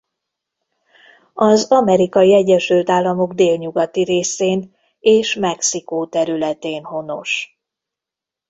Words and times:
Az 1.33 1.71
Amerikai 1.71 2.33
Egyesült 2.33 2.89
Államok 2.89 3.33
délnyugati 3.33 4.03
részén 4.03 4.75
és 4.99 5.35
Mexikó 5.35 6.05
területén 6.07 6.83
honos. 6.83 7.59